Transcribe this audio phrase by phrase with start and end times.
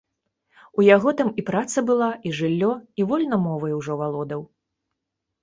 [0.77, 2.71] У яго там і праца была, і жыллё,
[3.03, 4.41] і вольна мовай ужо валодаў.